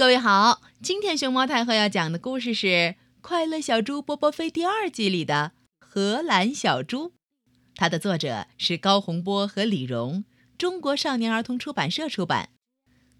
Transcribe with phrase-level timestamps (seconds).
[0.00, 2.66] 各位好，今天熊猫太后要讲的故事是
[3.20, 7.12] 《快乐小猪波波飞》第二季里的荷兰小猪。
[7.74, 10.24] 它的作者是高洪波和李荣，
[10.56, 12.48] 中国少年儿童出版社出版。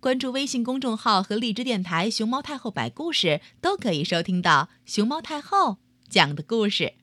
[0.00, 5.78] 关注微信公众号和荔枝电台“熊猫太后摆故事”，都可以收听到熊猫太后
[6.08, 6.94] 讲的故事。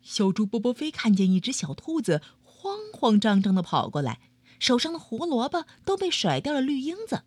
[0.00, 4.20] 小猪波波飞看见一只小兔子慌慌张张地跑过来，
[4.58, 7.22] 手上的胡萝卜都被甩掉了绿缨子，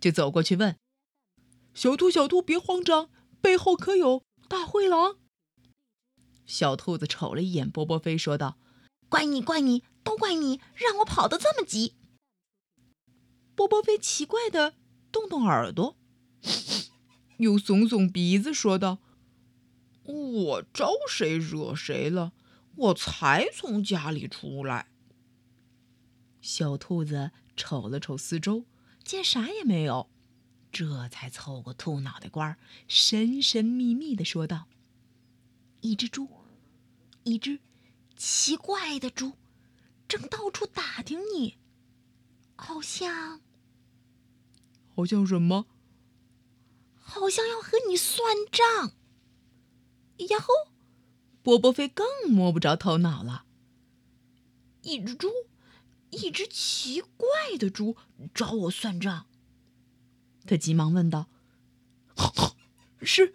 [0.00, 0.76] 就走过去问
[1.74, 3.10] ：“小兔，小兔，别慌张，
[3.40, 5.16] 背后可有大灰狼？”
[6.46, 8.58] 小兔子瞅了一眼波波飞，说道
[9.08, 11.96] ：“怪你，怪你。”都怪你让我跑得这么急。
[13.56, 14.74] 波波飞奇怪的
[15.10, 15.96] 动动耳朵，
[17.38, 18.98] 又耸耸鼻子，说道
[20.06, 22.32] ：“我招谁惹谁了？
[22.76, 24.86] 我才从家里出来。”
[26.46, 28.66] 小兔子瞅了瞅四周，
[29.02, 30.08] 见啥也没有，
[30.70, 34.68] 这才凑过兔脑袋瓜，神神秘秘的说道
[35.82, 36.28] ：“一只猪，
[37.24, 37.58] 一只
[38.16, 39.32] 奇怪的猪。”
[40.06, 41.56] 正到处打听你，
[42.54, 43.40] 好像，
[44.94, 45.66] 好像什么？
[46.94, 48.92] 好像要和你算账。
[50.28, 50.70] 呀吼！
[51.42, 53.46] 波波飞更摸不着头脑了。
[54.82, 55.28] 一只猪，
[56.10, 57.96] 一只奇怪的猪
[58.34, 59.26] 找我算账。
[60.46, 61.28] 他急忙问道
[63.02, 63.34] ：“是，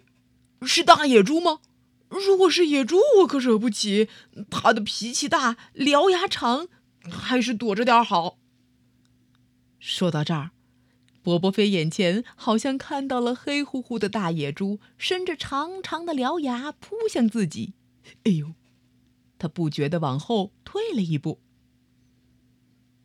[0.62, 1.60] 是大野猪吗？”
[2.08, 4.08] 如果是野猪，我可惹不起。
[4.50, 6.68] 它的脾气大，獠牙长，
[7.10, 8.38] 还是躲着点好。
[9.78, 10.50] 说到这儿，
[11.22, 17.72] 波波飞眼前好像看到了黑乎乎的大野猪，伸着长长的獠牙扑向自己。
[18.24, 18.52] 哎呦！
[19.38, 21.40] 他不觉得往后退了一步。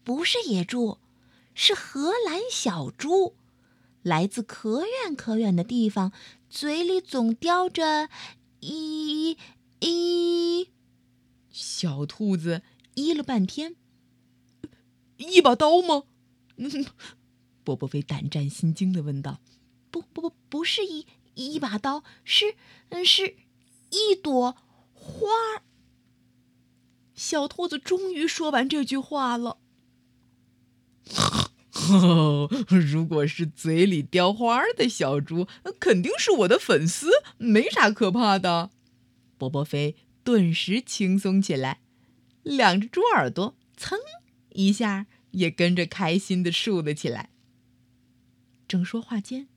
[0.07, 0.99] 不是野猪，
[1.53, 3.35] 是荷兰小猪，
[4.01, 6.13] 来自可远可远的地方，
[6.49, 8.07] 嘴里总叼着。
[8.61, 9.37] 一
[9.81, 10.69] 一，
[11.51, 12.61] 小兔子
[12.95, 13.75] 咦了半天，
[15.17, 16.03] 一把刀吗？
[17.65, 19.41] 波波飞胆战心惊的问道
[19.91, 22.55] ：“不不不，不是一一把刀，是
[22.87, 23.35] 嗯，是
[23.89, 24.55] 一朵
[24.93, 25.27] 花。”
[27.13, 29.57] 小兔子终于说完这句话了。
[32.69, 38.71] 如果是嘴里叼花的小猪，那肯定是我的粉丝，没啥可怕的。
[39.37, 41.81] 波波飞顿时轻松起来，
[42.43, 43.97] 两只猪耳朵噌
[44.49, 47.29] 一下也跟着开心的竖了起来。
[48.67, 49.47] 正说话间，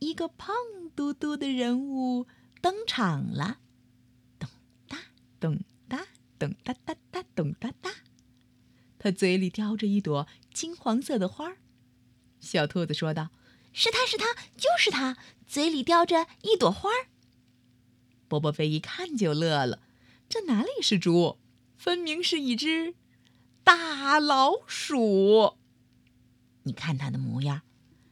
[0.00, 0.54] 一个胖
[0.96, 2.26] 嘟嘟的人物
[2.60, 3.58] 登场了，
[4.38, 4.48] 咚
[4.88, 4.98] 哒
[5.38, 6.06] 咚哒
[6.38, 7.90] 咚哒哒哒咚哒哒，
[9.02, 11.56] 他嘴里叼着一朵金黄色的花儿。
[12.38, 13.30] 小兔子说道
[13.74, 14.26] ：“是他是他，
[14.56, 17.08] 就是他，嘴里叼着一朵花儿。”
[18.28, 19.80] 波波飞一看就乐了，
[20.28, 21.40] 这哪里是猪，
[21.76, 22.94] 分明是一只
[23.64, 25.54] 大老鼠。
[26.62, 27.62] 你看它的模样，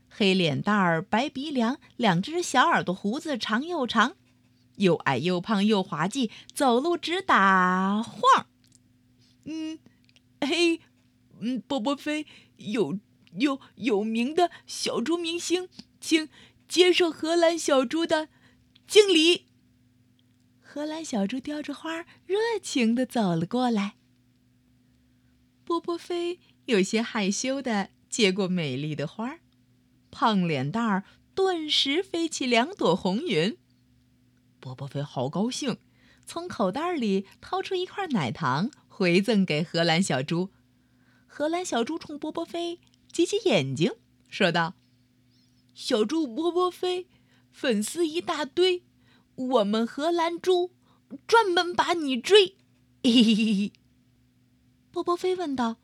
[0.08, 4.16] 黑脸蛋儿，白鼻梁，两只小耳朵，胡子长又长，
[4.74, 8.48] 又矮又胖又滑稽，走路直打晃。
[9.44, 9.78] 嗯，
[10.40, 10.80] 嘿，
[11.40, 12.98] 嗯，波波飞有。
[13.34, 15.68] 有有名的小猪明星，
[16.00, 16.28] 请
[16.66, 18.28] 接受荷兰小猪的
[18.88, 19.46] 敬礼。
[20.60, 23.94] 荷兰小猪叼着花，热情的走了过来。
[25.62, 29.38] 波波飞有些害羞的接过美丽的花，
[30.10, 33.56] 胖脸蛋儿顿时飞起两朵红云。
[34.58, 35.78] 波波飞好高兴，
[36.26, 40.50] 从口袋里掏出一块奶糖，回赠给荷兰小猪。
[41.26, 42.80] 荷兰小猪冲波波飞。
[43.10, 43.94] 挤挤眼睛，
[44.28, 44.74] 说道
[45.74, 47.08] ：“小猪波波飞，
[47.50, 48.82] 粉丝一大堆，
[49.36, 50.72] 我们荷兰猪
[51.26, 52.56] 专门把你追。”
[53.02, 53.72] 嘿嘿嘿。
[54.90, 55.78] 波波飞问道：“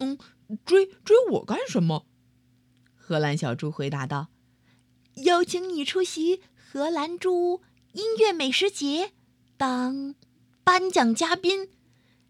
[0.00, 0.18] 嗯，
[0.66, 2.04] 追追我干什么？”
[2.94, 4.28] 荷兰小猪回答道
[5.24, 7.62] ：“邀请你出席荷兰猪
[7.94, 9.12] 音乐美食节，
[9.56, 10.14] 当
[10.62, 11.70] 颁奖嘉宾。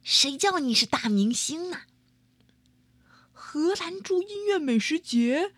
[0.03, 1.83] 谁叫你是大明星呢？”
[3.33, 5.53] 荷兰猪音乐美食节，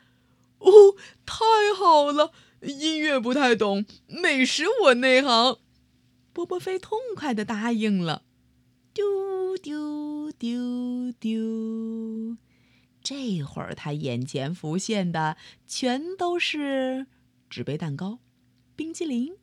[0.58, 1.44] 哦，太
[1.76, 2.32] 好了！
[2.61, 5.58] 音乐不太懂，美食我内行。
[6.32, 8.25] 波波飞痛快的答应了。
[8.93, 12.37] 丢丢丢丢，
[13.02, 15.37] 这会儿他眼前浮现的
[15.67, 17.06] 全都是
[17.50, 18.19] 纸杯蛋糕、
[18.75, 19.37] 冰激凌，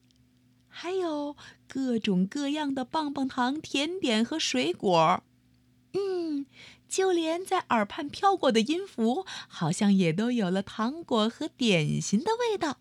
[0.71, 1.35] 还有
[1.67, 5.23] 各种各样的棒棒糖、甜点和水果。
[5.93, 6.47] 嗯。
[6.87, 12.79] 就连在耳畔飘过的音符，好像也都有了糖果和点心的味道。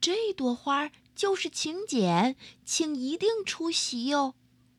[0.00, 2.34] 这朵花就是请柬，
[2.64, 4.34] 请一定出席哟。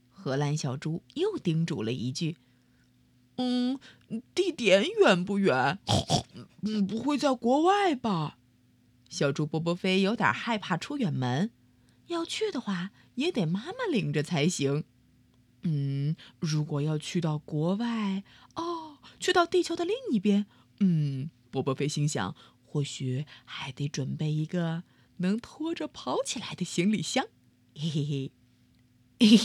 [0.10, 2.38] 荷兰小猪又叮嘱了一句
[3.38, 3.80] ：“嗯，
[4.34, 5.78] 地点远不远？
[6.64, 8.40] 嗯，不会在国外吧？”
[9.14, 11.52] 小猪波波飞有点害怕出远门，
[12.08, 14.86] 要去的话也得妈妈领着才行。
[15.62, 18.24] 嗯，如果要去到国外，
[18.56, 20.48] 哦，去到地球的另一边，
[20.80, 24.82] 嗯，波波飞心想，或许还得准备一个
[25.18, 27.28] 能拖着跑起来的行李箱。
[27.76, 28.32] 嘿嘿嘿，
[29.20, 29.38] 嘿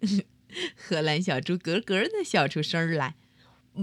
[0.00, 0.26] 嘿，
[0.74, 3.14] 荷兰小猪咯咯的笑出声来。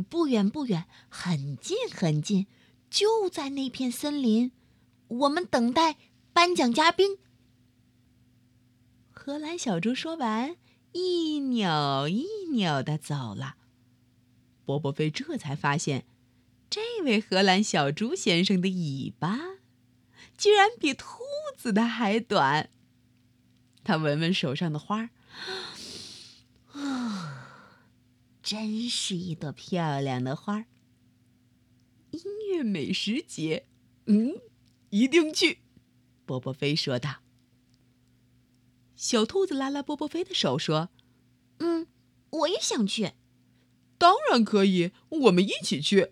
[0.09, 2.47] 不远不远，很近很近，
[2.89, 4.51] 就在那片森林。
[5.19, 5.97] 我们等待
[6.31, 7.17] 颁奖嘉宾。
[9.11, 10.57] 荷兰小猪说完。
[10.95, 13.55] 一扭一扭的走了，
[14.63, 16.05] 波波飞这才发现，
[16.69, 19.39] 这位荷兰小猪先生的尾巴
[20.37, 21.23] 居然比兔
[21.57, 22.69] 子的还短。
[23.83, 25.09] 他闻闻手上的花，
[26.73, 27.57] 啊，
[28.43, 30.65] 真是一朵漂亮的花。
[32.11, 32.21] 音
[32.51, 33.65] 乐美食节，
[34.05, 34.35] 嗯，
[34.93, 35.57] 一定去。
[36.23, 37.23] 波波飞说道。
[38.95, 40.89] 小兔子拉拉波波飞的手说
[41.57, 41.87] ：“嗯，
[42.29, 43.13] 我也想去。
[43.97, 46.11] ”“当然可以，我们一起去。”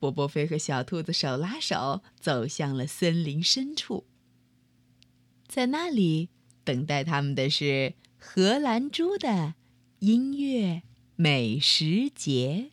[0.00, 4.04] 波波飞和小兔子手拉手走向了森林深处，
[5.46, 6.30] 在那里
[6.64, 9.54] 等待他们的是荷兰猪的
[10.00, 10.82] 音乐
[11.14, 12.72] 美食节。